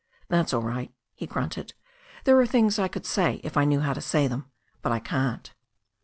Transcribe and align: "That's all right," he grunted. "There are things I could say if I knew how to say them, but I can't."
"That's 0.29 0.51
all 0.51 0.63
right," 0.63 0.91
he 1.13 1.27
grunted. 1.27 1.75
"There 2.23 2.39
are 2.39 2.47
things 2.47 2.79
I 2.79 2.87
could 2.87 3.05
say 3.05 3.39
if 3.43 3.55
I 3.55 3.65
knew 3.65 3.81
how 3.81 3.93
to 3.93 4.01
say 4.01 4.25
them, 4.27 4.49
but 4.81 4.91
I 4.91 4.97
can't." 4.97 5.53